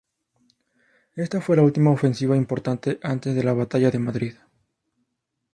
[1.15, 4.33] Esta fue la última ofensiva importante antes de la Batalla de Madrid.